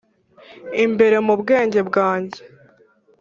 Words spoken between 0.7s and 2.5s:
imbere mu bwenge bwanjye